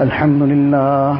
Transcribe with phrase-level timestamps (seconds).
[0.00, 1.18] الحمد لله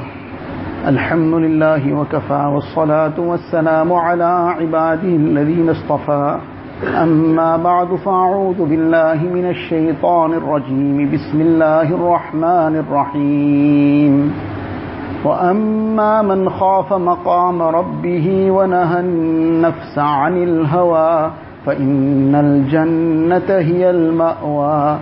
[0.89, 4.24] الحمد لله وكفى والصلاة والسلام على
[4.61, 6.37] عباده الذين اصطفى
[7.03, 14.33] أما بعد فأعوذ بالله من الشيطان الرجيم بسم الله الرحمن الرحيم
[15.25, 21.30] وأما من خاف مقام ربه ونهى النفس عن الهوى
[21.66, 24.98] فإن الجنة هي المأوى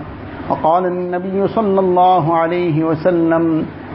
[0.50, 3.44] وقال النبي صلى الله عليه وسلم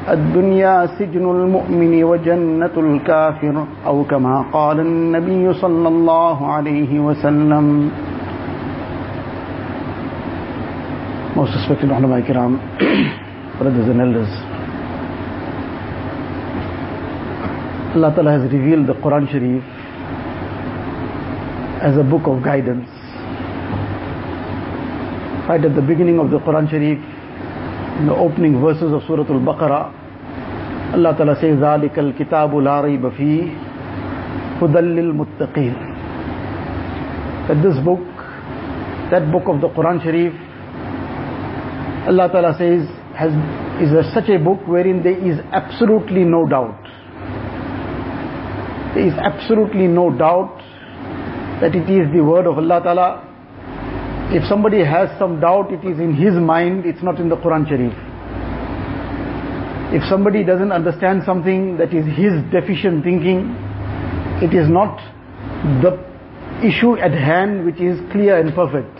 [0.09, 7.65] الدنيا سجن المؤمن وجنة الكافر أو كما قال النبي صلى الله عليه وسلم
[11.37, 12.57] Most respected ulama kiram,
[13.59, 14.31] brothers and elders.
[17.95, 19.61] Allah Ta'ala has revealed the Quran Sharif
[21.83, 22.89] as a book of guidance.
[25.47, 26.99] Right at the beginning of the Quran Sharif,
[27.99, 33.55] in the opening verses of Surah Al-Baqarah, Allah Ta'ala says, ذَلِكَ الْكِتَابُ لَا رَيْبَ فِيهِ
[34.59, 35.73] هُدًى لِلْمُتَّقِينَ
[37.47, 38.03] That this book,
[39.09, 40.33] that book of the Quran Sharif,
[42.07, 42.83] Allah Ta'ala says,
[43.15, 43.31] has,
[43.81, 46.83] is a, such a book wherein there is absolutely no doubt.
[48.95, 50.57] There is absolutely no doubt
[51.61, 53.26] that it is the word of Allah Ta'ala.
[54.29, 57.65] If somebody has some doubt, it is in his mind, it's not in the Quran
[57.65, 57.93] Sharif.
[59.95, 63.55] If somebody doesn't understand something that is his deficient thinking,
[64.43, 64.99] it is not
[65.81, 65.95] the
[66.61, 68.91] issue at hand which is clear and perfect.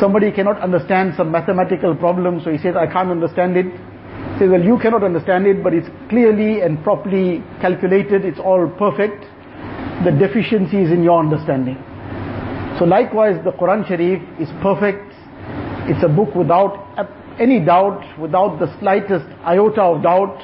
[0.00, 3.66] Somebody cannot understand some mathematical problem, so he says, I can't understand it.
[3.66, 8.66] He says, well, you cannot understand it, but it's clearly and properly calculated, it's all
[8.76, 9.22] perfect.
[10.02, 11.78] The deficiency is in your understanding.
[12.78, 15.12] So likewise, the Quran Sharif is perfect.
[15.90, 17.04] It's a book without uh,
[17.38, 20.36] any doubt, without the slightest iota of doubt.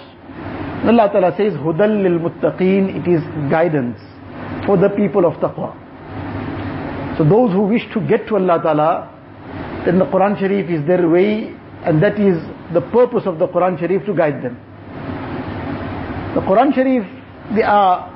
[0.84, 3.98] Allah Ta'ala says, Hudal lil muttaqeen, it is guidance
[4.66, 5.72] for the people of taqwa.
[7.16, 9.12] So those who wish to get to Allah Ta'ala,
[9.84, 11.54] then the Quran Sharif is their way,
[11.84, 12.36] and that is
[12.74, 14.56] the purpose of the Quran Sharif to guide them.
[16.34, 17.04] The Quran Sharif,
[17.54, 18.12] there are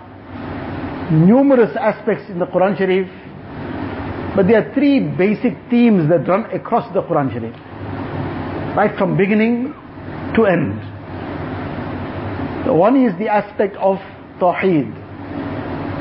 [1.11, 3.09] numerous aspects in the Quran Sharif,
[4.41, 7.55] but there are three basic themes that run across the Quran Sharif
[8.75, 9.75] right from beginning
[10.35, 10.81] to end.
[12.67, 13.99] One is the aspect of
[14.41, 14.95] Tawheed,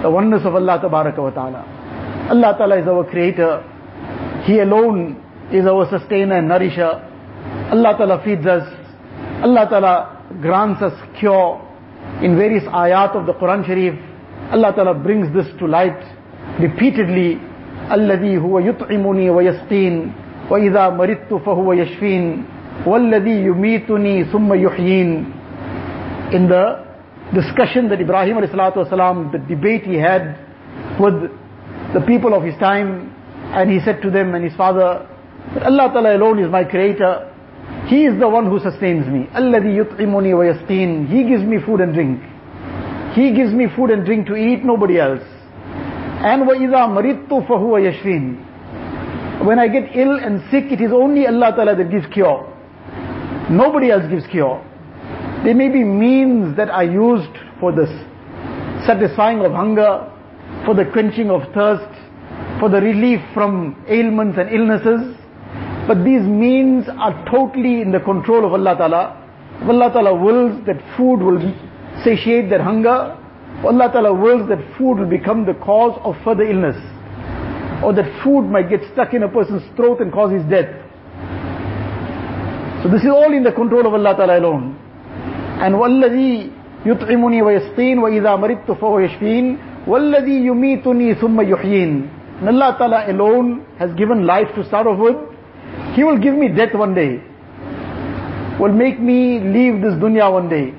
[0.03, 1.65] the oneness of Allah wa Ta'ala.
[2.29, 3.61] Allah Ta'ala is our creator.
[4.45, 5.21] He alone
[5.51, 6.95] is our sustainer and nourisher.
[7.73, 8.63] Allah Ta'ala feeds us.
[9.43, 11.59] Allah Ta'ala grants us cure.
[12.23, 13.95] In various ayat of the Quran Sharif,
[14.53, 15.99] Allah Ta'ala brings this to light
[16.61, 17.48] repeatedly.
[17.92, 20.12] الذي هو يطعمني ويسقين
[20.50, 22.44] وإذا مرضت فهو يشفين
[22.86, 26.84] وَالَّذِي يُمِيتُنِي ثُمَّ يُحْيِينَ In the
[27.32, 30.36] discussion that Ibrahim والسلام, the debate he had
[31.00, 31.30] with
[31.94, 33.14] the people of his time,
[33.54, 35.06] and he said to them and his father,
[35.54, 37.30] that Allah Ta'ala alone is my creator.
[37.86, 39.28] He is the one who sustains me.
[39.32, 42.20] الَّذِي يُطْعِمُنِي وَيَسْقِينَ He gives me food and drink.
[43.14, 45.22] He gives me food and drink to eat, nobody else.
[46.24, 51.52] And وَإِذَا مَرِضْتُ فَهُوَ يَشْفِينَ When I get ill and sick, it is only Allah
[51.54, 52.50] Ta'ala that gives cure.
[53.50, 54.62] Nobody else gives cure.
[55.44, 57.90] There may be means that are used for this
[58.86, 60.10] satisfying of hunger,
[60.64, 61.92] for the quenching of thirst,
[62.58, 65.14] for the relief from ailments and illnesses.
[65.86, 69.20] But these means are totally in the control of Allah Ta'ala.
[69.60, 71.40] If Allah Ta'ala wills that food will
[72.02, 73.16] satiate that hunger,
[73.64, 76.76] Allah Ta'ala wills that food will become the cause of further illness.
[77.82, 80.68] Or that food might get stuck in a person's throat and cause his death.
[82.82, 84.76] So this is all in the control of Allah Ta'ala alone.
[85.64, 92.08] And وَالَّذِي يُطْعِمُنِي وَيَسْقِينَ وَإِذَا مَرِضْتُ فَهُوَ يَشْفِينَ وَالَّذِي يُمِيتُنِي ثُمَّ يُحْيِينَ
[92.40, 95.16] And Allah Ta'ala alone has given life to start off with.
[95.94, 97.22] He will give me death one day.
[98.60, 100.74] Will make me leave this dunya one day.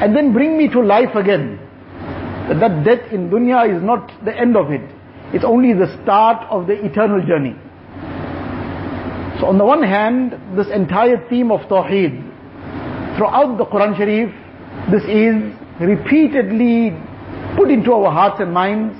[0.00, 1.58] And then bring me to life again.
[2.47, 4.81] That, that death in dunya is not the end of it.
[5.33, 7.55] It's only the start of the eternal journey.
[9.39, 12.19] So on the one hand, this entire theme of Tawheed,
[13.17, 14.29] throughout the Quran Sharif,
[14.91, 15.35] this is
[15.79, 16.91] repeatedly
[17.55, 18.95] put into our hearts and minds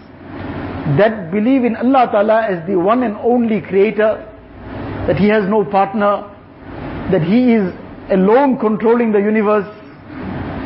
[0.97, 4.29] that believe in Allah Ta'ala as the one and only creator,
[5.07, 6.29] that He has no partner,
[7.11, 7.73] that He is
[8.11, 9.67] alone controlling the universe,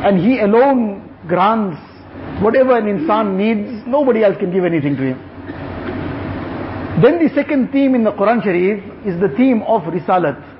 [0.04, 1.87] and He alone grants
[2.42, 5.18] whatever an insan needs, nobody else can give anything to him.
[7.02, 10.58] Then the second theme in the Quran Sharif is the theme of Risalat.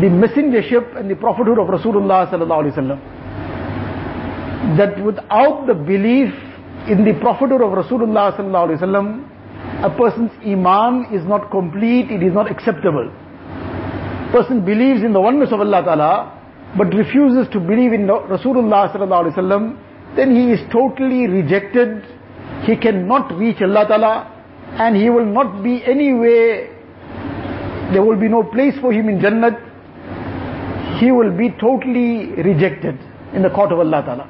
[0.00, 3.00] the messengership and the prophethood of Rasulullah sallallahu alaihi wasallam.
[4.78, 6.32] That without the belief
[6.88, 9.26] in the prophethood of Rasulullah sallallahu alaihi wasallam,
[9.84, 13.12] a person's iman is not complete, it is not acceptable.
[14.32, 16.12] Person believes in the oneness of Allah Ta'ala,
[16.78, 19.76] but refuses to believe in Rasulullah sallallahu alaihi wasallam,
[20.16, 22.02] then he is totally rejected.
[22.64, 24.26] He cannot reach Allah Ta'ala,
[24.78, 26.68] and he will not be anyway,
[27.92, 29.56] there will be no place for him in Jannat.
[31.00, 32.98] He will be totally rejected
[33.34, 34.26] in the court of Allah Ta'ala.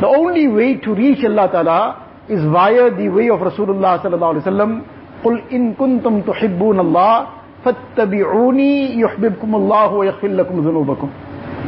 [0.00, 1.80] The only way to reach Allah Ta'ala
[2.28, 4.82] is via the way of Rasulullah sallallahu alaihi wasallam.
[5.24, 7.26] قل إن كنتم تحبون الله
[7.64, 11.08] فاتبعوني يحببكم الله ويغفر لكم ذنوبكم.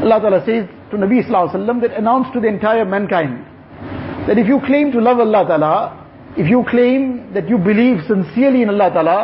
[0.02, 3.46] Allah Ta'ala says to Nabi sallallahu alaihi wasallam that announced to the entire mankind
[4.28, 6.08] that if you claim to love Allah Ta'ala,
[6.38, 9.20] if you claim that you believe sincerely in Allah Ta'ala,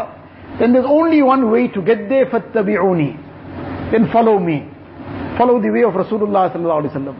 [0.60, 4.66] then there's only one way to get there, فَاتَّبِعُونِ Then follow me.
[5.38, 7.16] Follow the way of Rasulullah sallallahu alaihi wasallam.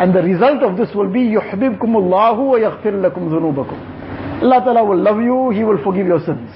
[0.00, 5.02] And the result of this will be يُحْبِبْكُمُ اللَّهُ وَيَغْفِرْ لَكُمْ ذُنُوبَكُمْ Allah Ta'ala will
[5.02, 6.50] love you, He will forgive your sins.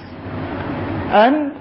[1.12, 1.52] And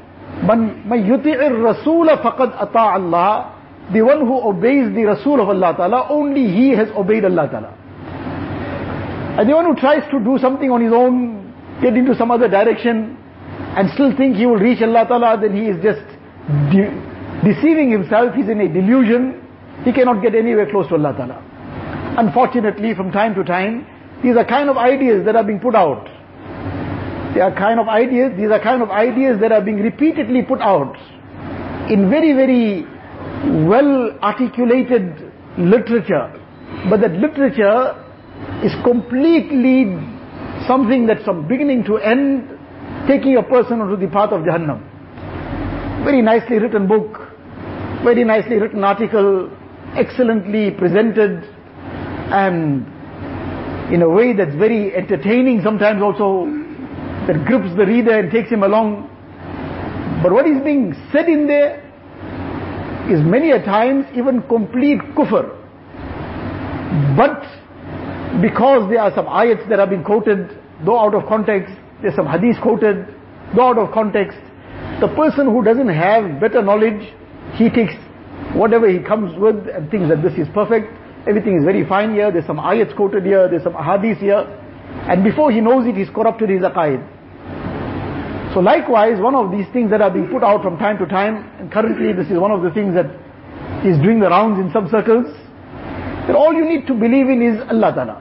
[0.42, 3.46] من يطيع الرسول فقد أطاع الله
[3.93, 7.73] the one who obeys the Rasul of Allah Ta'ala, only he has obeyed Allah Ta'ala.
[9.39, 12.49] And the one who tries to do something on his own, get into some other
[12.49, 13.17] direction,
[13.77, 16.03] and still think he will reach Allah Ta'ala, then he is just
[16.73, 16.91] de
[17.45, 19.43] deceiving himself, he's in a delusion,
[19.85, 22.17] he cannot get anywhere close to Allah Ta'ala.
[22.19, 23.87] Unfortunately, from time to time,
[24.23, 26.09] these are kind of ideas that are being put out.
[27.35, 30.61] They are kind of ideas, these are kind of ideas that are being repeatedly put
[30.61, 30.97] out
[31.91, 32.87] in very, very
[33.45, 36.33] well articulated literature.
[36.91, 37.95] But that literature
[38.63, 39.97] is completely
[40.67, 42.51] something that's from beginning to end
[43.09, 44.83] taking a person onto the path of Jahannam.
[46.05, 47.19] Very nicely written book,
[48.05, 49.51] very nicely written article,
[49.97, 51.43] excellently presented
[52.33, 52.87] and
[53.93, 56.47] in a way that's very entertaining sometimes also
[57.27, 59.09] that grips the reader and takes him along.
[60.23, 61.86] But what is being said in there
[63.11, 65.47] is many a times even complete kufr.
[67.17, 67.43] But
[68.43, 70.51] because there are some ayats that have been quoted,
[70.85, 71.73] though out of context,
[72.03, 73.07] there's some hadith quoted,
[73.55, 74.39] though out of context,
[75.01, 77.13] the person who doesn't have better knowledge,
[77.55, 77.95] he takes
[78.55, 80.93] whatever he comes with and thinks that this is perfect,
[81.29, 84.45] everything is very fine here, there's some ayats quoted here, there's some hadith here,
[85.09, 87.01] and before he knows it, he's corrupted his aqaid.
[88.55, 91.45] So likewise, one of these things that are being put out from time to time,
[91.77, 93.05] currently this is one of the things that
[93.85, 95.27] is doing the rounds in some circles,
[96.27, 98.17] that all you need to believe in is Allah Ta'ala.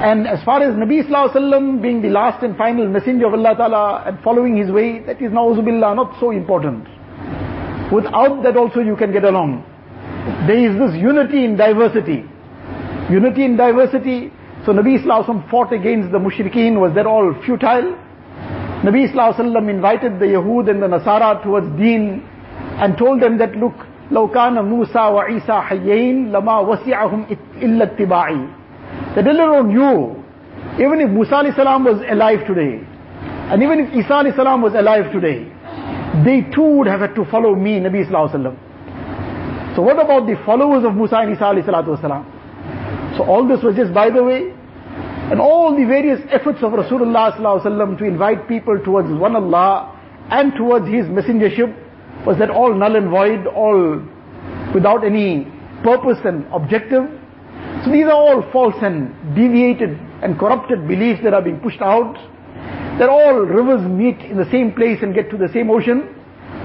[0.00, 3.34] And as far as Nabi Sallallahu Alaihi Wasallam being the last and final messenger of
[3.34, 6.88] Allah Ta'ala and following his way, that is na'uzubillah not so important.
[7.92, 9.64] Without that also you can get along.
[10.46, 12.24] There is this unity in diversity.
[13.10, 14.32] Unity in diversity.
[14.64, 16.80] So Nabi Sallallahu Alaihi Wasallam fought against the mushrikeen.
[16.80, 17.92] Was that all futile?
[18.86, 22.22] Nabi Sallallahu Alaihi Wasallam invited the Yahud and the Nasara towards deen
[22.81, 23.73] and told them that look,
[24.11, 27.25] لو كان موسى وعيسى حيين لما وسعهم
[27.61, 28.47] إلا اتباعي
[29.15, 30.23] that alone you,
[30.83, 32.81] even if Musa alayhi salam was alive today,
[33.51, 35.45] and even if Isa alayhi salam was alive today,
[36.25, 39.75] they too would have had to follow me, Nabi sallallahu alayhi wasallam.
[39.75, 43.17] So what about the followers of Musa and Isa alayhi salatu wasalam?
[43.17, 44.49] So all this was just by the way,
[45.29, 49.35] and all the various efforts of Rasulullah sallallahu alaihi wasallam to invite people towards one
[49.35, 49.93] Allah
[50.31, 51.69] and towards His messengership
[52.26, 54.02] was that all null and void, all
[54.74, 55.46] without any
[55.82, 57.04] purpose and objective.
[57.84, 59.90] So these are all false and deviated
[60.22, 62.14] and corrupted beliefs that are being pushed out.
[62.98, 66.14] That all rivers meet in the same place and get to the same ocean.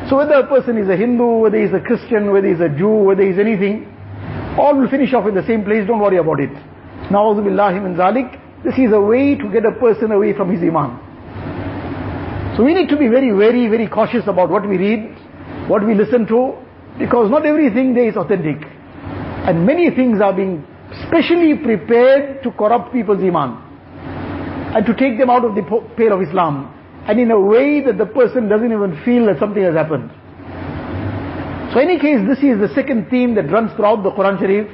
[0.09, 3.05] So whether a person is a Hindu, whether he's a Christian, whether he's a Jew,
[3.05, 3.87] whether he's anything,
[4.57, 6.51] all will finish off in the same place, don't worry about it.
[7.09, 8.39] Na'udhu min zalik.
[8.63, 10.97] This is a way to get a person away from his iman.
[12.57, 15.15] So we need to be very, very, very cautious about what we read,
[15.67, 16.53] what we listen to,
[16.99, 18.57] because not everything there is authentic.
[19.47, 20.65] And many things are being
[21.07, 23.59] specially prepared to corrupt people's iman
[24.75, 25.63] and to take them out of the
[25.97, 26.73] pale of Islam
[27.07, 30.09] and in a way that the person doesn't even feel that something has happened.
[31.73, 34.69] So in any case, this is the second theme that runs throughout the Quran Sharif.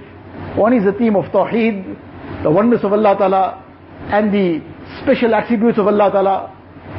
[0.57, 3.63] One is the theme of Tawheed, the oneness of Allah Ta'ala,
[4.11, 4.61] and the
[5.01, 6.55] special attributes of Allah Ta'ala.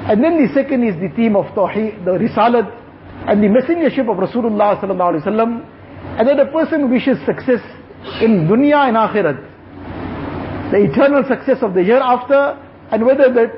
[0.08, 2.79] And then the second is the theme of Tawheed, the Risalat,
[3.27, 5.71] and the messengership of Rasulullah Sallallahu Alaihi Wasallam.
[6.19, 7.61] And that a person wishes success
[8.21, 10.71] in dunya and akhirat.
[10.71, 12.61] The eternal success of the hereafter
[12.91, 13.49] and whether the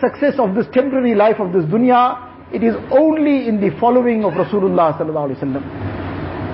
[0.00, 4.32] success of this temporary life of this dunya it is only in the following of
[4.32, 5.64] Rasulullah sallallahu alaihi wasallam.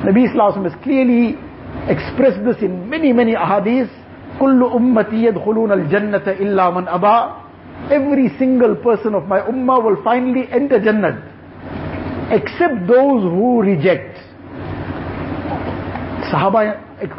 [0.02, 1.38] Nabi Sallallahu has clearly
[1.88, 3.90] expressed this in many, many ahadith.
[4.40, 7.44] كل أمتي يدخلون الجنة إلا من أبى
[7.92, 11.27] Every single person of my ummah will finally enter Jannah
[12.31, 14.17] except those who reject.
[16.31, 16.77] Sahaba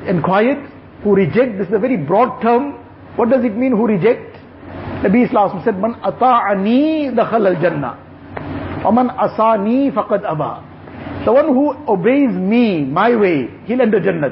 [0.08, 0.70] inquired,
[1.02, 2.74] who reject, this is a very broad term.
[3.16, 4.36] What does it mean who reject?
[5.02, 8.82] Nabi Islam said, Man ata'ani dakhal al-jannah.
[8.84, 10.70] Wa man asani faqad aba.
[11.24, 14.30] The one who obeys me, my way, he'll enter Jannah.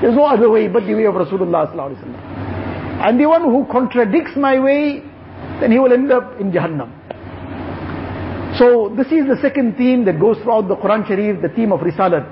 [0.00, 4.32] There's no other way but the way of Rasulullah sallallahu And the one who contradicts
[4.34, 5.02] my way,
[5.60, 6.90] then he will end up in Jahannam.
[8.58, 11.80] So this is the second theme that goes throughout the Quran Sharif, the theme of
[11.80, 12.24] Risalat.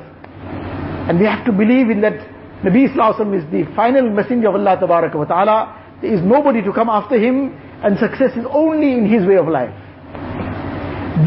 [1.09, 2.17] And we have to believe in that
[2.65, 5.99] Nabi Wasallam is the final messenger of Allah wa ta'ala.
[6.01, 7.53] There is nobody to come after him
[7.83, 9.75] and success is only in his way of life.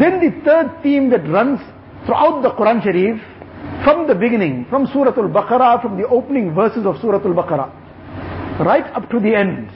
[0.00, 1.60] Then the third theme that runs
[2.04, 3.22] throughout the Quran Sharif,
[3.84, 9.08] from the beginning, from Surah Al-Baqarah, from the opening verses of Surah Al-Baqarah, right up
[9.10, 9.68] to the end,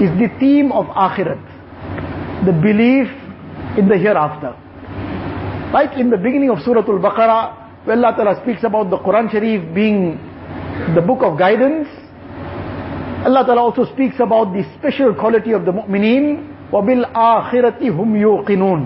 [0.00, 2.46] is the theme of Akhirat.
[2.46, 3.08] The belief
[3.78, 4.54] in the hereafter.
[5.72, 5.92] Right?
[5.98, 10.18] In the beginning of Suratul Al-Baqarah, where Allah Ta'ala speaks about the Quran Sharif being
[10.94, 11.88] the book of guidance,
[13.24, 18.82] Allah Ta'ala also speaks about the special quality of the mu'mineen, وَبِالْآخِرَةِ هُمْ يُوقِنُونَ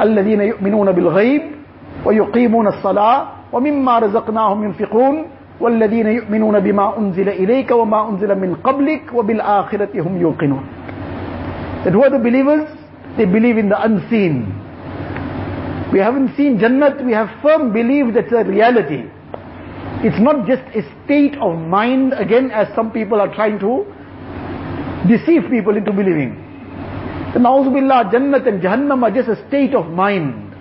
[0.00, 1.42] الذين يؤمنون بالغيب
[2.04, 5.24] ويقيمون الصلاة ومما رزقناهم ينفقون
[5.60, 10.62] والذين يؤمنون بما أنزل إليك وما أنزل من قبلك وبالآخرة هم يوقنون
[11.84, 12.66] that who are the believers?
[13.16, 14.48] They believe in the unseen.
[15.92, 19.04] We haven't seen Jannat, we have firm belief that's a reality.
[20.02, 23.84] It's not just a state of mind, again, as some people are trying to
[25.06, 26.40] deceive people into believing.
[27.32, 30.52] The Nauzubillah, Jannat and Jahannam are just a state of mind.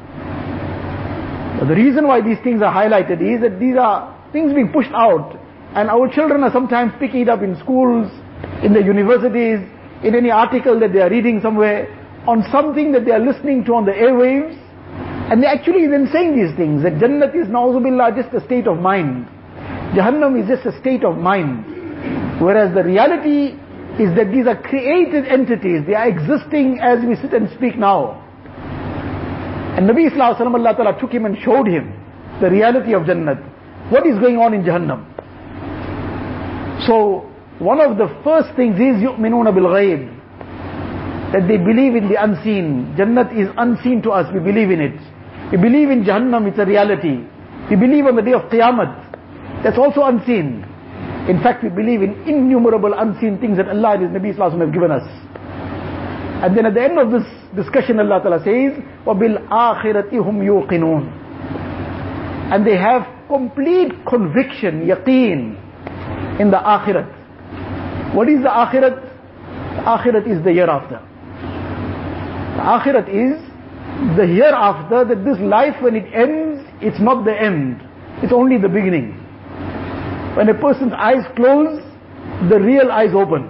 [1.60, 4.92] But the reason why these things are highlighted is that these are things being pushed
[4.94, 5.40] out.
[5.76, 8.12] And our children are sometimes picking it up in schools,
[8.64, 9.60] in the universities,
[10.04, 11.88] in any article that they are reading somewhere,
[12.28, 14.58] on something that they are listening to on the airwaves,
[15.32, 18.78] and they're actually then saying these things, that Jannat is na'uzubillah just a state of
[18.78, 19.28] mind.
[19.96, 21.66] Jahannam is just a state of mind.
[22.42, 23.56] Whereas the reality
[24.02, 28.20] is that these are created entities, they are existing as we sit and speak now.
[29.78, 31.94] And Nabi Sallallahu Alaihi Ta'ala took him and showed him
[32.42, 33.42] the reality of Jannat.
[33.90, 35.06] What is going on in Jahannam?
[36.88, 37.30] So,
[37.63, 42.95] one of the first things is يُؤْمِنُونَ بِالْغَيْبِ That they believe in the unseen.
[42.97, 44.95] Jannat is unseen to us, we believe in it.
[45.51, 47.25] We believe in Jahannam, it's a reality.
[47.71, 49.63] We believe on the day of Qiyamah.
[49.65, 50.65] That's also unseen.
[51.29, 54.73] In fact, we believe in innumerable unseen things that Allah and His Nabi Sallallahu have
[54.73, 55.03] given us.
[56.41, 57.25] And then at the end of this
[57.57, 61.11] discussion, Allah Ta'ala says, وَبِالْآخِرَةِ هُمْ يُوقِنُونَ
[62.53, 65.57] And they have complete conviction, yaqeen,
[66.41, 67.07] in the akhirat.
[68.14, 69.10] What is the akhirat?
[69.86, 71.02] Akhirat is the hereafter.
[72.54, 73.42] The akhirat is
[74.16, 77.82] the hereafter that this life when it ends, it's not the end.
[78.22, 79.14] It's only the beginning.
[80.38, 81.82] When a person's eyes close,
[82.50, 83.50] the real eyes open.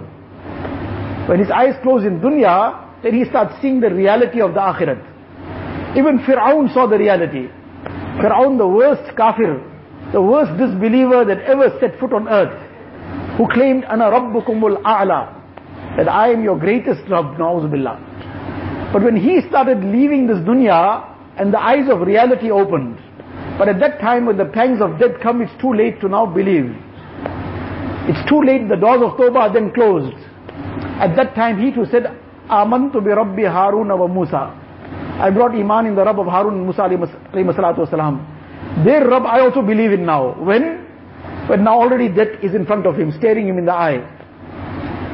[1.28, 5.96] When his eyes close in dunya, then he starts seeing the reality of the akhirat.
[5.98, 7.48] Even Fir'aun saw the reality.
[8.16, 9.60] Fir'aun, the worst kafir,
[10.12, 12.63] the worst disbeliever that ever set foot on earth
[13.36, 18.90] who claimed, Ana Rabbukumul A'la, that I am your greatest Rabb, Billah.
[18.92, 22.96] But when he started leaving this dunya, and the eyes of reality opened,
[23.58, 26.26] but at that time when the pangs of death come, it's too late to now
[26.26, 26.74] believe.
[28.06, 30.14] It's too late, the doors of Tawbah are then closed.
[31.00, 32.04] At that time he too said,
[32.48, 34.60] Amantu bi Rabbi Harun wa Musa.
[35.18, 38.84] I brought Iman in the Rabb of Harun and Musa alayhi salatu wasalam.
[38.84, 40.34] Their Rabb I also believe in now.
[40.40, 40.83] When?
[41.48, 44.00] But now already death is in front of him, staring him in the eye.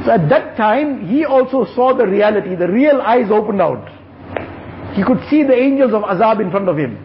[0.04, 3.87] So at that time, he also saw the reality, the real eyes opened out.
[4.94, 6.96] He could see the angels of azab in front of him.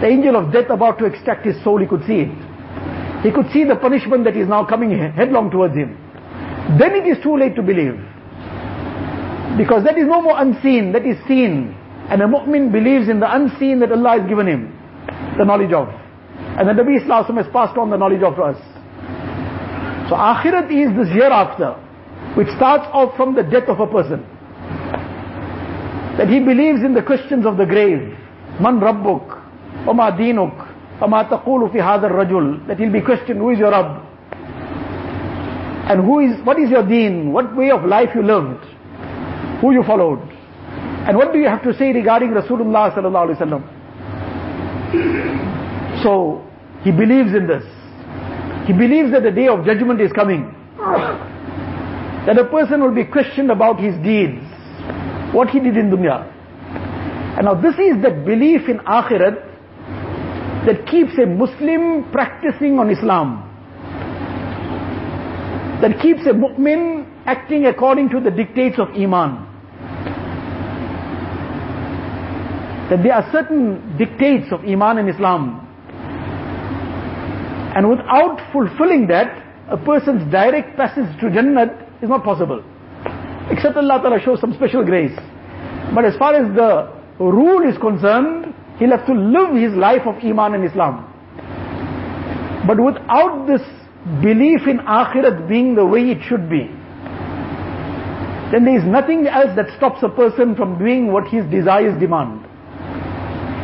[0.00, 3.22] The angel of death about to extract his soul, he could see it.
[3.22, 5.96] He could see the punishment that is now coming headlong towards him.
[6.78, 7.96] Then it is too late to believe.
[9.56, 11.74] Because that is no more unseen, that is seen.
[12.10, 14.76] And a mu'min believes in the unseen that Allah has given him,
[15.38, 15.88] the knowledge of.
[16.56, 18.56] And the Nabi Islam has passed on the knowledge of us.
[20.08, 21.74] So akhirat is this hereafter,
[22.36, 24.22] which starts off from the death of a person.
[26.16, 28.16] That he believes in the questions of the grave.
[28.60, 32.64] Man Rabbuk, Oma Dinuk, Oma Taqulu fi hadar rajul.
[32.68, 34.02] That he'll be questioned, who is your Rabb?
[35.90, 37.32] And who is, what is your deen?
[37.32, 38.64] What way of life you lived?
[39.60, 40.20] Who you followed?
[41.08, 43.62] And what do you have to say regarding Rasulullah sallallahu alaihi wasallam?
[46.04, 46.44] So,
[46.82, 47.64] he believes in this.
[48.66, 50.54] He believes that the day of judgment is coming.
[52.26, 54.44] That a person will be questioned about his deeds,
[55.32, 56.30] what he did in dunya.
[57.38, 59.40] And now this is that belief in akhirat
[60.66, 63.40] that keeps a Muslim practicing on Islam.
[65.80, 69.40] That keeps a mu'min acting according to the dictates of Iman.
[72.90, 75.63] That there are certain dictates of Iman and Islam.
[77.74, 82.62] And without fulfilling that, a person's direct passage to Jannah is not possible.
[83.50, 85.16] Except Allah Ta'ala shows some special grace.
[85.94, 90.16] But as far as the rule is concerned, he'll have to live his life of
[90.22, 91.10] Iman and Islam.
[92.66, 93.62] But without this
[94.22, 96.70] belief in Akhirat being the way it should be,
[98.52, 102.46] then there is nothing else that stops a person from doing what his desires demand.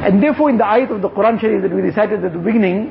[0.05, 2.91] And therefore in the ayat of the Quran Sharif that we recited at the beginning,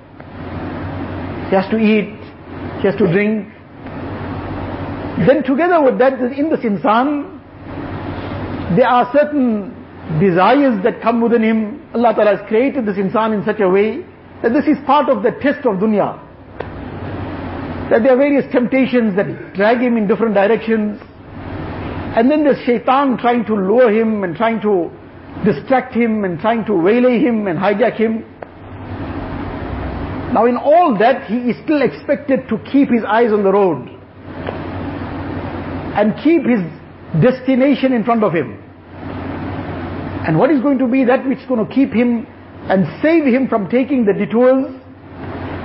[1.51, 2.15] He has to eat,
[2.79, 3.45] he has to drink.
[5.27, 7.27] Then together with that, in this insan,
[8.77, 9.75] there are certain
[10.21, 11.89] desires that come within him.
[11.93, 13.99] Allah Ta'ala has created this insan in such a way
[14.41, 16.17] that this is part of the test of dunya.
[17.89, 21.01] That there are various temptations that drag him in different directions.
[22.15, 24.89] And then there's shaitan trying to lure him and trying to
[25.43, 28.23] distract him and trying to waylay him and hijack him.
[30.32, 33.88] Now in all that, he is still expected to keep his eyes on the road
[35.96, 36.60] and keep his
[37.22, 38.62] destination in front of him.
[40.26, 42.26] And what is going to be that which is going to keep him
[42.68, 44.66] and save him from taking the detours,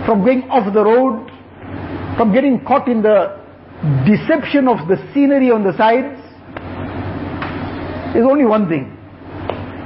[0.06, 1.30] from going off the road,
[2.16, 3.42] from getting caught in the
[4.06, 6.20] deception of the scenery on the sides,
[8.16, 8.96] is only one thing.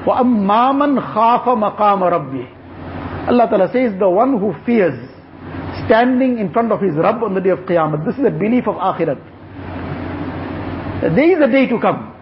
[0.06, 2.48] وَأَمَّا مَنْ خَافَ مَقَامَ رَبِّهِ
[3.29, 4.99] Allah Ta'ala says, the one who fears
[5.87, 8.05] standing in front of his Rabb on the day of Qiyamah.
[8.05, 9.19] This is the belief of Akhirat.
[11.03, 12.15] There is a day to come.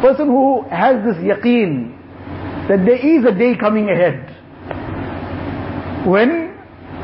[0.00, 1.96] Person who has this yaqeen
[2.68, 4.26] that there is a day coming ahead
[6.06, 6.56] when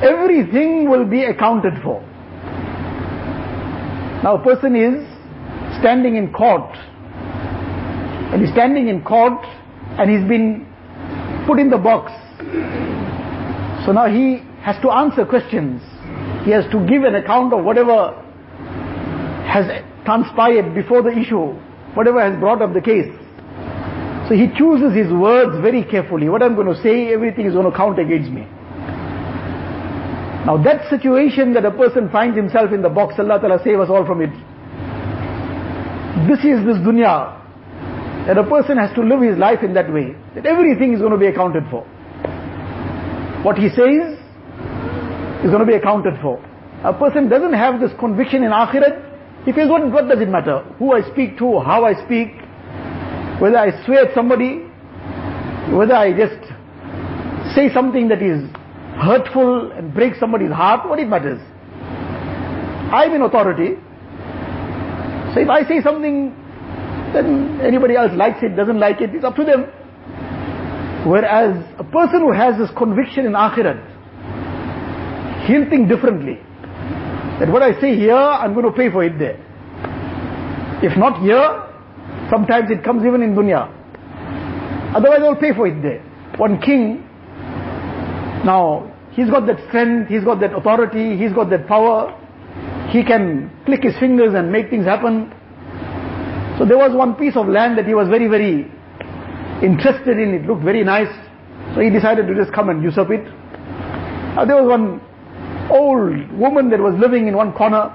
[0.03, 2.01] everything will be accounted for.
[4.25, 5.07] Now a person is
[5.79, 6.75] standing in court
[8.33, 9.45] and he's standing in court
[9.99, 10.67] and he's been
[11.47, 12.13] put in the box
[13.87, 15.81] so now he has to answer questions.
[16.45, 18.21] He has to give an account of whatever
[19.47, 21.55] has transpired before the issue,
[21.95, 23.07] whatever has brought up the case.
[24.29, 26.29] So he chooses his words very carefully.
[26.29, 28.43] What I'm going to say, everything is going to count against me.
[30.47, 33.89] Now that situation that a person finds himself in the box, Allah Ta'ala save us
[33.89, 34.31] all from it.
[36.27, 37.39] This is this dunya.
[38.27, 40.17] That a person has to live his life in that way.
[40.35, 41.87] That everything is going to be accounted for.
[43.45, 44.19] What he says
[45.45, 46.43] is going to be accounted for.
[46.85, 49.07] A person doesn't have this conviction in akhirat,
[49.47, 50.59] he feels, what, what does it matter?
[50.79, 52.35] Who I speak to, how I speak,
[53.41, 54.59] whether I swear at somebody,
[55.71, 56.43] whether I just
[57.55, 58.43] say something that is
[59.01, 61.41] hurtful and break somebody's heart, what it matters?
[62.93, 63.77] I'm in authority.
[65.33, 66.35] So if I say something,
[67.13, 69.67] then anybody else likes it, doesn't like it, it's up to them.
[71.07, 73.79] Whereas a person who has this conviction in akhirat,
[75.47, 76.41] he'll think differently.
[77.39, 79.39] That what I say here, I'm going to pay for it there.
[80.83, 81.63] If not here,
[82.29, 83.71] sometimes it comes even in dunya.
[84.97, 86.03] Otherwise I'll pay for it there.
[86.39, 87.07] One king,
[88.45, 92.15] now, he's got that strength, he's got that authority, he's got that power.
[92.91, 95.33] He can click his fingers and make things happen.
[96.59, 98.71] So there was one piece of land that he was very, very
[99.63, 101.13] interested in, it looked very nice.
[101.75, 103.25] So he decided to just come and usurp it.
[104.37, 105.01] Now there was one
[105.71, 107.91] old woman that was living in one corner.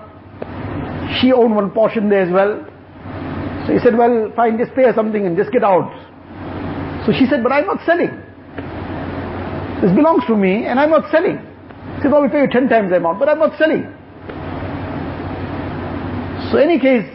[1.20, 2.66] She owned one portion there as well.
[3.68, 5.92] So he said, well, fine, just pay her something and just get out.
[7.06, 8.12] So she said, but I'm not selling.
[9.82, 11.38] This belongs to me and I'm not selling.
[11.96, 13.84] He said, well, we pay you ten times the amount, but I'm not selling.
[16.52, 17.10] So any case,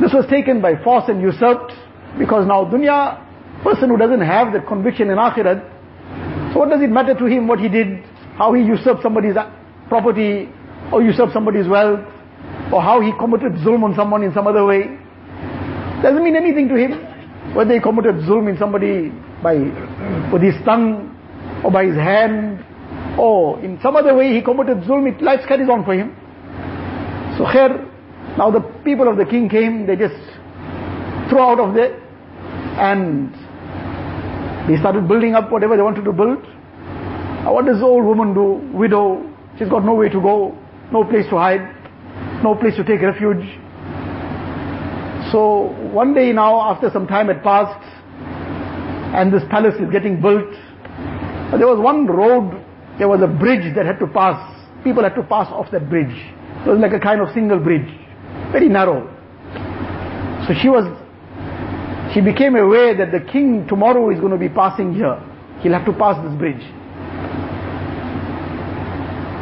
[0.00, 1.72] this was taken by force and usurped.
[2.18, 3.20] Because now dunya,
[3.62, 7.48] person who doesn't have that conviction in akhirat, so what does it matter to him
[7.48, 8.04] what he did,
[8.36, 9.34] how he usurped somebody's
[9.88, 10.48] property,
[10.92, 12.00] or usurped somebody's wealth,
[12.72, 14.98] or how he committed zulm on someone in some other way.
[16.02, 16.92] Doesn't mean anything to him.
[17.54, 19.10] Whether he committed zulm in somebody
[19.42, 19.54] by,
[20.32, 21.10] with his tongue,
[21.64, 22.64] or by his hand,
[23.18, 26.14] or in some other way he committed zulm, life carries on for him.
[27.38, 27.88] So here,
[28.38, 30.14] now the people of the king came, they just
[31.28, 32.00] threw out of there,
[32.78, 33.32] and
[34.68, 36.42] they started building up whatever they wanted to build.
[37.44, 38.76] Now what does the old woman do?
[38.76, 40.56] Widow, she's got nowhere to go,
[40.92, 41.62] no place to hide,
[42.42, 43.44] no place to take refuge.
[45.32, 47.82] So one day now, after some time had passed,
[49.14, 50.50] and this palace is getting built,
[51.58, 52.64] there was one road,
[52.98, 54.38] there was a bridge that had to pass.
[54.82, 56.14] People had to pass off that bridge.
[56.64, 57.88] It was like a kind of single bridge,
[58.52, 59.10] very narrow.
[60.46, 60.84] So she was,
[62.14, 65.18] she became aware that the king tomorrow is going to be passing here.
[65.60, 66.62] He'll have to pass this bridge.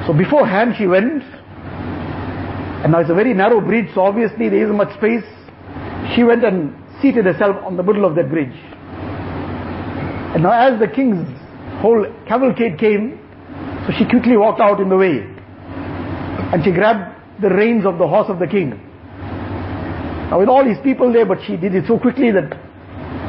[0.07, 1.23] So beforehand she went,
[2.83, 5.25] and now it's a very narrow bridge, so obviously there isn't much space.
[6.17, 8.57] She went and seated herself on the middle of that bridge.
[10.35, 11.29] And now as the king's
[11.83, 13.21] whole cavalcade came,
[13.87, 15.21] so she quickly walked out in the way.
[16.53, 18.81] And she grabbed the reins of the horse of the king.
[20.31, 22.59] Now with all his people there, but she did it so quickly that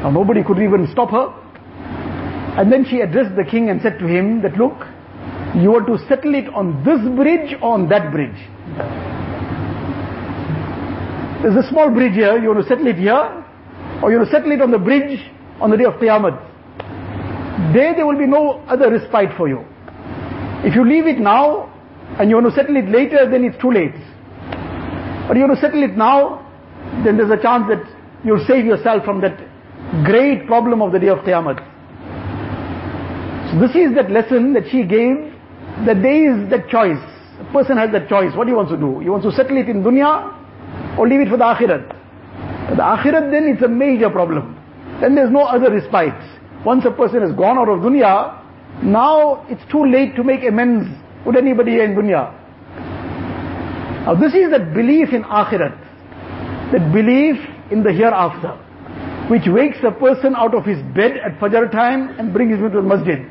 [0.04, 1.32] now nobody could even stop her.
[2.60, 4.76] And then she addressed the king and said to him that, look,
[5.56, 8.36] you want to settle it on this bridge or on that bridge?
[11.40, 13.16] There's a small bridge here, you want to settle it here,
[14.02, 15.18] or you want to settle it on the bridge
[15.58, 17.72] on the day of Qiyamah.
[17.72, 19.64] There, there will be no other respite for you.
[20.68, 21.72] If you leave it now,
[22.20, 23.96] and you want to settle it later, then it's too late.
[25.26, 26.44] But you want to settle it now,
[27.04, 27.82] then there's a chance that
[28.22, 29.53] you'll save yourself from that
[30.04, 31.74] great problem of the day of Qiyamah.
[33.50, 35.32] So this is that lesson that she gave
[35.86, 36.98] that there is that choice.
[37.40, 38.34] A person has that choice.
[38.36, 39.00] What he wants to do?
[39.00, 40.32] He wants to settle it in dunya
[40.98, 41.88] or leave it for the akhirat.
[42.76, 44.58] The akhirat then it's a major problem.
[45.00, 46.14] Then there's no other respite.
[46.64, 48.40] Once a person has gone out of dunya,
[48.82, 50.88] now it's too late to make amends
[51.26, 52.32] with anybody in dunya.
[54.06, 55.76] Now this is that belief in akhirat.
[56.72, 57.36] That belief
[57.70, 58.63] in the hereafter.
[59.28, 62.76] Which wakes a person out of his bed at Fajr time and brings him to
[62.76, 63.24] the masjid.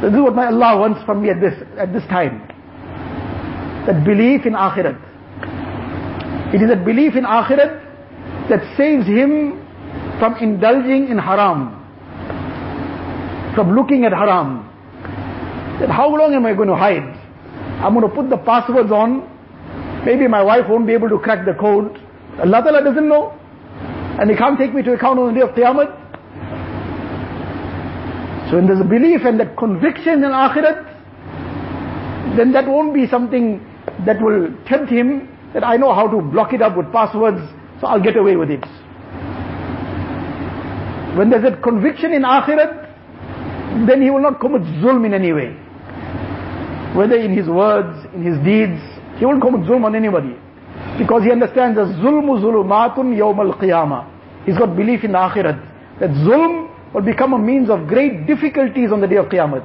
[0.00, 2.46] This is what my Allah wants from me at this, at this time.
[3.86, 4.96] That belief in akhirat.
[6.54, 9.66] It is that belief in akhirat that saves him
[10.20, 11.82] from indulging in haram.
[13.54, 14.68] From looking at haram.
[15.80, 17.02] That how long am I going to hide?
[17.82, 19.32] I'm going to put the passwords on.
[20.04, 21.98] Maybe my wife won't be able to crack the code.
[22.38, 23.36] Allah Ta'ala doesn't know.
[24.18, 26.06] And He can't take me to account on the day of Qiyamah.
[28.48, 30.86] So when there's a belief and that conviction in akhirat,
[32.36, 33.60] then that won't be something
[34.06, 37.40] that will tempt him that I know how to block it up with passwords,
[37.80, 38.64] so I'll get away with it.
[41.16, 42.86] When there's that conviction in akhirat,
[43.88, 45.56] then he will not commit zulm in any way.
[46.94, 48.80] Whether in his words, in his deeds,
[49.18, 50.36] he won't commit zulm on anybody.
[50.98, 54.44] Because he understands that zulmu zulumatun yawm al-qiyamah.
[54.46, 55.98] He's got belief in akhirat.
[56.00, 59.60] That zulm will become a means of great difficulties on the day of Qiyamah.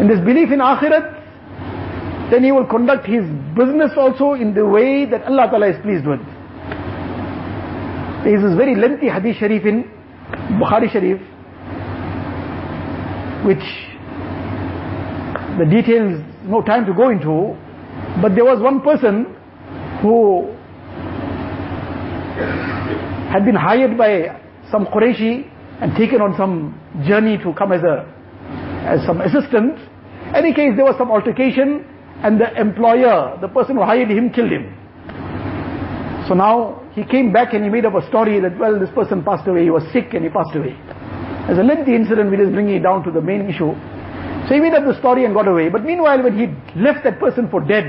[0.00, 3.24] In this belief in Akhirat, then he will conduct his
[3.56, 6.20] business also in the way that Allah Ta'ala is pleased with.
[8.22, 9.90] There is this very lengthy hadith sharif in
[10.60, 11.20] Bukhari Sharif,
[13.44, 13.66] which
[15.58, 17.56] the details, no time to go into,
[18.22, 19.36] but there was one person
[20.02, 20.50] who
[23.30, 25.48] had been hired by some Qurayshi
[25.80, 28.06] and taken on some journey to come as a
[28.86, 29.78] as some assistant.
[30.34, 31.84] Any case, there was some altercation
[32.22, 34.76] and the employer, the person who hired him, killed him.
[36.28, 39.24] So now he came back and he made up a story that, well, this person
[39.24, 40.76] passed away, he was sick and he passed away.
[41.46, 43.72] There's a lengthy incident, we just bring it down to the main issue.
[44.50, 45.68] So he made up the story and got away.
[45.68, 47.86] But meanwhile, when he left that person for dead,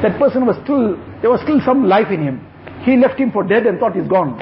[0.00, 2.46] that person was still, there was still some life in him.
[2.84, 4.38] He left him for dead and thought he's gone.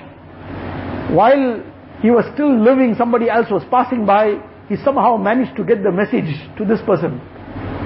[1.16, 1.64] While
[2.02, 4.36] he was still living, somebody else was passing by,
[4.68, 7.16] he somehow managed to get the message to this person.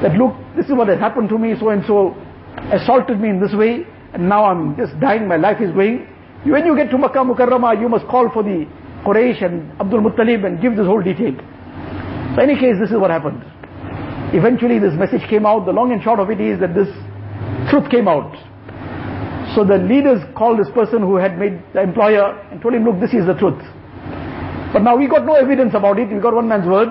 [0.02, 2.10] That look, this is what has happened to me, so and so
[2.72, 6.08] assaulted me in this way, and now I'm just dying, my life is going.
[6.42, 8.66] When you get to Makkah Mukarramah, you must call for the
[9.06, 11.38] Quraysh and Abdul Muttalib and give this whole detail.
[12.34, 13.42] So in any case, this is what happened.
[14.34, 16.90] Eventually this message came out, the long and short of it is that this
[17.70, 18.34] truth came out.
[19.54, 22.98] So the leaders called this person who had made the employer and told him, look,
[22.98, 23.62] this is the truth.
[24.74, 26.90] But now we got no evidence about it, we got one man's word.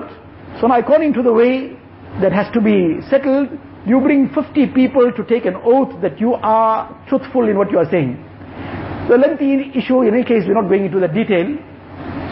[0.61, 1.75] So now according to the way
[2.21, 3.49] that has to be settled,
[3.85, 7.79] you bring 50 people to take an oath that you are truthful in what you
[7.79, 8.15] are saying.
[9.09, 11.51] The lengthy issue, in any case, we're not going into the detail.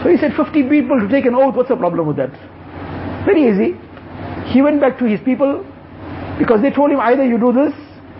[0.02, 2.32] So he said 50 people to take an oath, what's the problem with that?
[3.24, 3.78] Very easy.
[4.52, 5.64] He went back to his people
[6.38, 7.72] because they told him either you do this,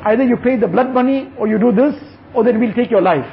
[0.05, 1.95] either you pay the blood money or you do this,
[2.35, 3.27] or then we'll take your life.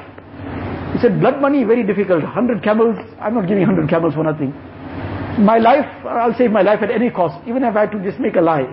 [0.94, 2.24] He said, blood money, very difficult.
[2.24, 4.52] 100 camels, I'm not giving 100 camels for nothing.
[5.40, 8.20] My life, I'll save my life at any cost, even if I had to just
[8.20, 8.68] make a lie.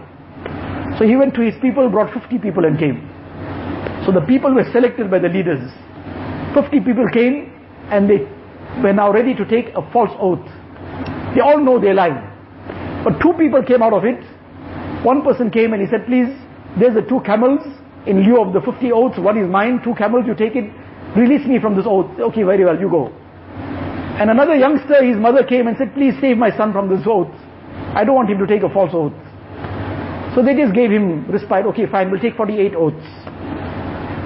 [0.98, 3.06] So he went to his people, brought 50 people and came.
[4.06, 5.70] So the people were selected by the leaders.
[6.54, 7.52] 50 people came
[7.90, 8.26] and they
[8.82, 10.44] were now ready to take a false oath.
[11.34, 12.25] They all know they're lying.
[13.06, 14.18] But two people came out of it.
[15.06, 16.26] One person came and he said, please,
[16.74, 17.62] there's the two camels
[18.04, 19.16] in lieu of the 50 oaths.
[19.16, 20.66] One is mine, two camels, you take it.
[21.14, 22.10] Release me from this oath.
[22.18, 23.14] Okay, very well, you go.
[24.18, 27.30] And another youngster, his mother came and said, please save my son from this oath.
[27.94, 29.14] I don't want him to take a false oath.
[30.34, 31.64] So they just gave him respite.
[31.66, 33.06] Okay, fine, we'll take 48 oaths.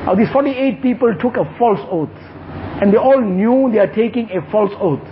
[0.09, 2.17] Now these 48 people took a false oath.
[2.81, 5.05] And they all knew they are taking a false oath.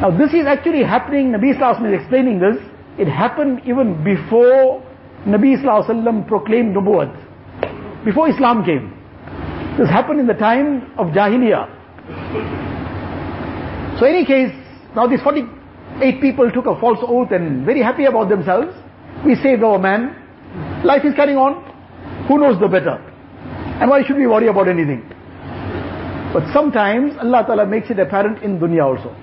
[0.00, 2.56] Now this is actually happening, Nabi Sallallahu is explaining this.
[2.98, 4.82] It happened even before
[5.26, 8.04] Nabi Sallallahu proclaimed Nubuwwat.
[8.04, 8.92] Before Islam came.
[9.78, 11.68] This happened in the time of Jahiliyyah.
[13.98, 14.52] So in any case,
[14.94, 18.76] now these 48 people took a false oath and very happy about themselves.
[19.24, 20.14] We saved our man.
[20.84, 21.64] Life is carrying on.
[22.28, 23.00] Who knows the better?
[23.80, 25.08] And why should we worry about anything?
[26.34, 29.16] But sometimes Allah Ta'ala makes it apparent in dunya also.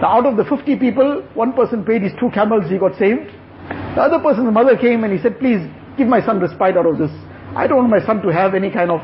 [0.00, 3.30] Now out of the 50 people, one person paid his two camels, he got saved.
[3.68, 5.58] The other person's mother came and he said, please
[5.96, 7.10] give my son respite out of this.
[7.56, 9.00] I don't want my son to have any kind of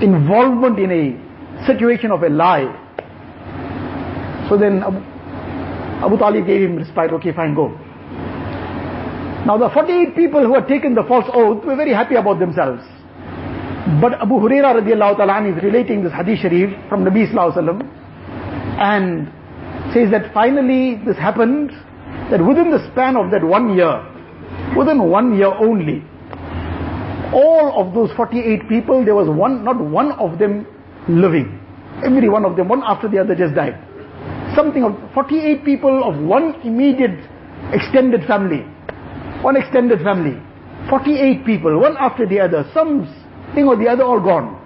[0.00, 2.70] involvement in a situation of a lie.
[4.48, 4.98] So then Abu,
[6.06, 7.68] Abu Talib gave him respite, okay fine go.
[9.46, 12.82] Now the 48 people who had taken the false oath were very happy about themselves.
[14.00, 17.82] But Abu Huraira radiallahu ta'ala is relating this hadith sharif from Nabi sallallahu
[18.78, 19.28] and
[19.94, 21.70] says that finally this happened
[22.30, 24.02] that within the span of that one year,
[24.76, 26.02] within one year only,
[27.32, 30.66] all of those 48 people, there was one, not one of them
[31.08, 31.60] living.
[32.04, 33.78] Every one of them, one after the other just died.
[34.54, 37.18] Something of 48 people of one immediate
[37.72, 38.62] extended family.
[39.42, 40.40] One extended family.
[40.90, 42.68] 48 people, one after the other.
[42.74, 43.06] Some
[43.54, 44.60] thing or the other all gone.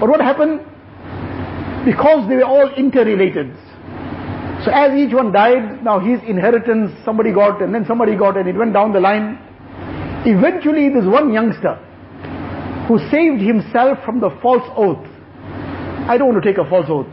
[0.00, 0.60] But what happened?
[1.84, 3.54] Because they were all interrelated.
[4.64, 8.46] So as each one died, now his inheritance somebody got and then somebody got and
[8.46, 9.38] it went down the line.
[10.26, 11.76] Eventually this one youngster
[12.86, 15.06] who saved himself from the false oath.
[16.08, 17.06] I don't want to take a false oath.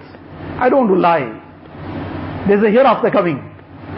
[0.60, 2.46] I don't want to lie.
[2.48, 3.40] There's a hereafter coming.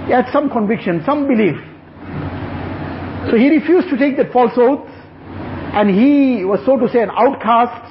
[0.06, 1.58] He had some conviction, some belief.
[3.32, 4.88] So he refused to take that false oath
[5.74, 7.82] and he was so to say an outcast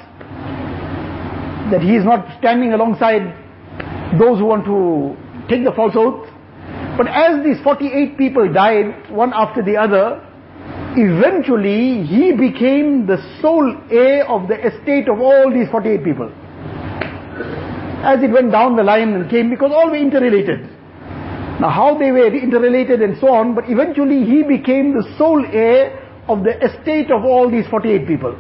[1.72, 3.22] that he is not standing alongside
[4.18, 5.16] those who want to
[5.48, 6.28] take the false oath.
[6.96, 10.20] But as these 48 people died, one after the other,
[10.96, 16.30] eventually he became the sole heir of the estate of all these 48 people.
[18.02, 20.60] As it went down the line and came, because all were interrelated.
[21.60, 25.98] Now how they were interrelated and so on, but eventually he became the sole heir
[26.28, 28.32] of the estate of all these 48 people.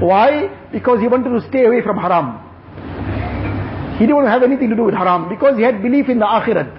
[0.00, 0.48] Why?
[0.72, 2.47] Because he wanted to stay away from haram.
[3.98, 6.20] He didn't want to have anything to do with haram because he had belief in
[6.20, 6.70] the akhirat.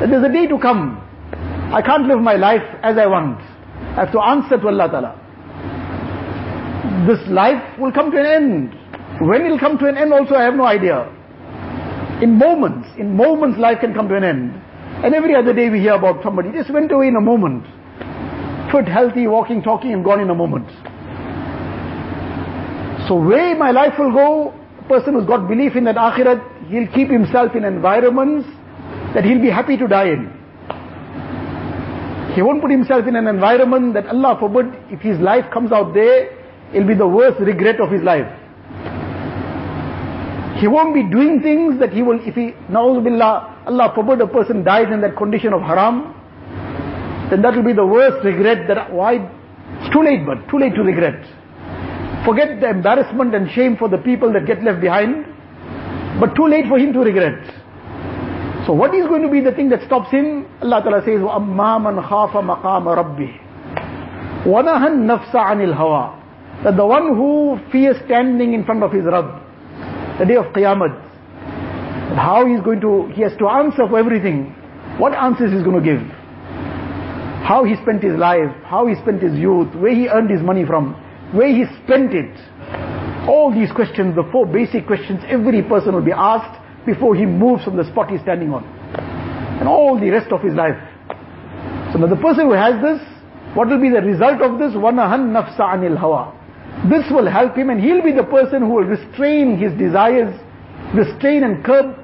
[0.00, 1.00] That there's a day to come.
[1.72, 3.40] I can't live my life as I want.
[3.96, 5.12] I have to answer to Allah Ta'ala.
[7.08, 8.74] This life will come to an end.
[9.20, 11.08] When it will come to an end also I have no idea.
[12.22, 14.52] In moments, in moments life can come to an end.
[15.04, 17.64] And every other day we hear about somebody just went away in a moment.
[18.70, 20.68] Fit, healthy, walking, talking and gone in a moment.
[23.08, 24.57] So where my life will go,
[24.88, 28.48] person who's got belief in that akhirat, he'll keep himself in environments
[29.14, 30.32] that he'll be happy to die in.
[32.34, 35.94] He won't put himself in an environment that Allah forbid, if his life comes out
[35.94, 36.30] there,
[36.72, 38.30] it'll be the worst regret of his life.
[40.60, 44.64] He won't be doing things that he will, if he, na'uzubillah, Allah forbid a person
[44.64, 46.14] dies in that condition of haram,
[47.30, 49.14] then that will be the worst regret that, why,
[49.80, 51.22] it's too late but, too late to regret
[52.27, 55.25] Forget the embarrassment and shame for the people that get left behind,
[56.19, 57.43] but too late for him to regret.
[58.65, 60.47] So what is going to be the thing that stops him?
[60.61, 66.23] Allah Ta'ala says, وَأَمَّا مَنْ خَافَ مَقَامَ رَبِّهِ وَنَهَا النَّفْسَ عَنِ الْهَوَىٰ
[66.63, 69.41] that the one who fears standing in front of his Rabb,
[70.17, 74.55] the day of Qiyamah, how he's going to, he has to answer for everything.
[74.97, 75.99] What answers he's going to give?
[77.43, 80.65] How he spent his life, how he spent his youth, where he earned his money
[80.65, 80.95] from,
[81.33, 82.31] where he spent it.
[83.27, 87.63] All these questions, the four basic questions every person will be asked before he moves
[87.63, 88.63] from the spot he's standing on.
[89.59, 90.77] And all the rest of his life.
[91.91, 93.01] So now the person who has this,
[93.55, 94.73] what will be the result of this?
[94.73, 98.89] وَنَهَنْ نَفْسَ عَنِ الْهَوَى This will help him and he'll be the person who will
[98.89, 100.33] restrain his desires,
[100.93, 101.95] restrain and curb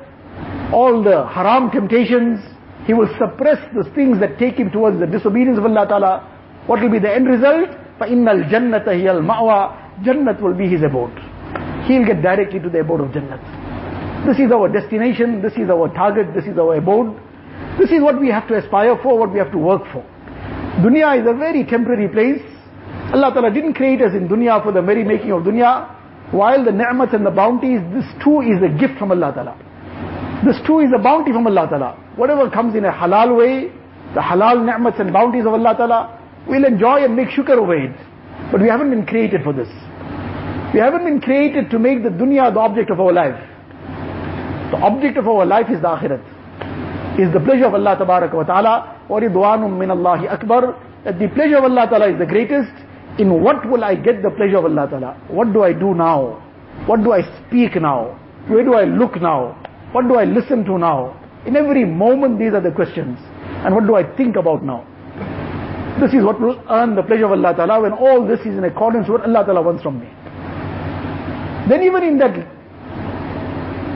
[0.71, 2.39] all the haram temptations.
[2.85, 6.63] He will suppress the things that take him towards the disobedience of Allah Ta'ala.
[6.65, 7.69] What will be the end result?
[7.99, 11.11] فَإِنَّ الْجَنَّةَ هِيَ الْمَأْوَى Jannat will be his abode.
[11.87, 13.41] He'll get directly to the abode of Jannat.
[14.25, 17.15] This is our destination, this is our target, this is our abode.
[17.77, 20.03] This is what we have to aspire for, what we have to work for.
[20.83, 22.41] Dunya is a very temporary place.
[23.13, 25.87] Allah Ta'ala didn't create us in dunya for the merry making of dunya.
[26.31, 29.55] While the ni'mats and the bounties, this too is a gift from Allah Ta'ala.
[30.45, 31.97] This too is a bounty from Allah Ta'ala.
[32.15, 33.71] Whatever comes in a halal way,
[34.13, 37.94] the halal ni'mats and bounties of Allah Ta'ala, we'll enjoy and make shukr over it.
[38.50, 39.68] But we haven't been created for this.
[40.74, 43.38] We haven't been created to make the dunya the object of our life.
[44.70, 46.22] The object of our life is the akhirat.
[47.18, 51.28] Is the pleasure of Allah Ta'ala wa Ta'ala, or idwanum min Allahi akbar, that the
[51.28, 52.72] pleasure of Allah Ta'ala is the greatest.
[53.18, 55.14] In what will I get the pleasure of Allah Ta'ala?
[55.28, 56.42] What do I do now?
[56.86, 58.18] What do I speak now?
[58.48, 59.54] Where do I look now?
[59.92, 61.20] What do I listen to now?
[61.46, 63.16] In every moment these are the questions.
[63.64, 64.84] And what do I think about now?
[66.00, 68.64] This is what will earn the pleasure of Allah Ta'ala when all this is in
[68.64, 70.08] accordance with what Allah Ta'ala wants from me.
[71.68, 72.34] Then even in that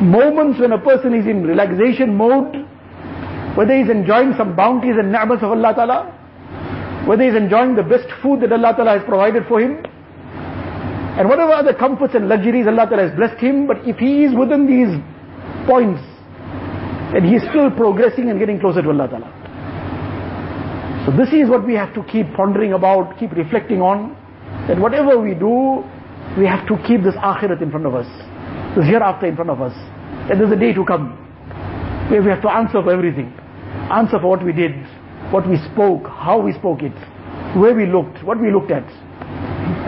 [0.00, 2.54] moments when a person is in relaxation mode,
[3.56, 8.06] whether he's enjoying some bounties and ni'mas of Allah Ta'ala, whether he's enjoying the best
[8.22, 9.82] food that Allah Ta'ala has provided for him,
[11.18, 14.34] and whatever other comforts and luxuries Allah Ta'ala has blessed him, but if he is
[14.38, 14.94] within these
[15.66, 16.00] points,
[17.12, 19.38] then he is still progressing and getting closer to Allah Ta'ala.
[21.09, 24.12] So this is what we have to keep pondering about, keep reflecting on,
[24.68, 25.83] that whatever we do,
[26.37, 28.05] we have to keep this akhirat in front of us,
[28.77, 29.73] this hereafter in front of us.
[30.29, 31.16] That there's a day to come
[32.11, 33.33] where we have to answer for everything.
[33.90, 34.73] Answer for what we did,
[35.33, 36.92] what we spoke, how we spoke it,
[37.57, 38.85] where we looked, what we looked at,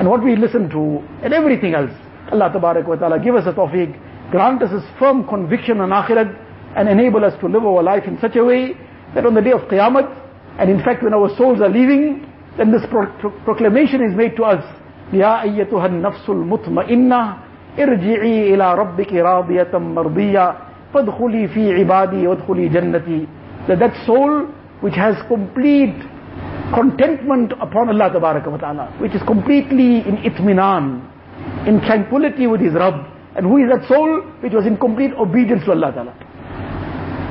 [0.00, 1.92] and what we listened to, and everything else.
[2.32, 6.32] Allah Tabarak wa Ta'ala give us a tawfiq, grant us this firm conviction on akhirat,
[6.76, 8.72] and enable us to live our life in such a way
[9.14, 10.19] that on the day of Qiyamah,
[10.59, 12.25] and in fact when our souls are leaving,
[12.57, 14.63] then this pro- pro- proclamation is made to us,
[15.13, 17.33] يا أيتها النفس المطمئنة
[17.79, 20.53] ارجعي إلى ربك راضية مرضية
[20.93, 23.27] فادخلي في عبادي وادخلي جنتي
[23.67, 24.47] that that soul
[24.81, 25.95] which has complete
[26.73, 31.01] contentment upon Allah wa ta'ala which is completely in itminan
[31.67, 35.63] in tranquility with his Rabb and who is that soul which was in complete obedience
[35.65, 36.13] to Allah ta'ala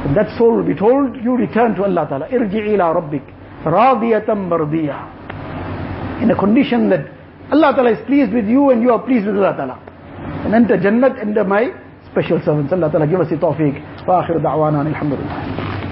[0.05, 3.23] And that soul will be told you return to Allah ta'ala irji'i ila rabbik
[3.65, 5.19] radiyatan mardiyah
[6.21, 7.19] in a condition that
[7.51, 9.79] Allah Ta'ala is pleased with you and you are pleased with Allah Ta'ala.
[10.45, 11.71] And enter Jannat under my
[12.11, 12.71] special servants.
[12.71, 14.05] Allah Ta'ala give us the tawfiq.
[14.05, 15.88] Wa akhir da'wana alhamdulillah.